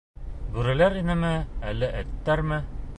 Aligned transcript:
Бүреләр 0.55 0.97
инеме, 1.03 1.31
әллә 1.73 1.93
эттәрме? 2.03 2.65